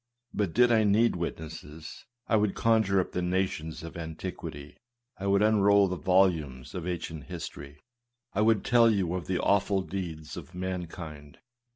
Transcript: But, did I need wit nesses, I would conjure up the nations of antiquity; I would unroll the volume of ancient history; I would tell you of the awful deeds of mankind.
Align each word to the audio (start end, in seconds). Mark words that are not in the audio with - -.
But, 0.33 0.55
did 0.55 0.71
I 0.71 0.83
need 0.83 1.15
wit 1.15 1.37
nesses, 1.37 2.05
I 2.27 2.35
would 2.35 2.55
conjure 2.55 2.99
up 2.99 3.11
the 3.11 3.21
nations 3.21 3.83
of 3.83 3.95
antiquity; 3.95 4.77
I 5.19 5.27
would 5.27 5.43
unroll 5.43 5.87
the 5.87 5.95
volume 5.95 6.65
of 6.73 6.87
ancient 6.87 7.25
history; 7.25 7.77
I 8.33 8.41
would 8.41 8.65
tell 8.65 8.89
you 8.89 9.13
of 9.13 9.27
the 9.27 9.37
awful 9.39 9.83
deeds 9.83 10.37
of 10.37 10.55
mankind. 10.55 11.37